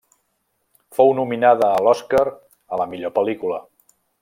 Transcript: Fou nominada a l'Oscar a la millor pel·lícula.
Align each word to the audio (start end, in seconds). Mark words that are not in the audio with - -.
Fou 0.99 1.11
nominada 1.19 1.67
a 1.75 1.83
l'Oscar 1.89 2.23
a 2.31 2.81
la 2.83 2.89
millor 2.95 3.17
pel·lícula. 3.21 3.63